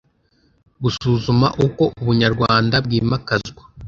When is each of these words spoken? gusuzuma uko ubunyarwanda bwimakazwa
gusuzuma 0.83 1.47
uko 1.65 1.83
ubunyarwanda 2.01 2.75
bwimakazwa 2.85 3.61